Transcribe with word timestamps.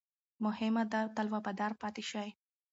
مهمه 0.43 0.83
ده، 0.91 1.01
تل 1.15 1.27
وفادار 1.33 1.71
پاتې 1.81 2.03
شئ. 2.11 2.29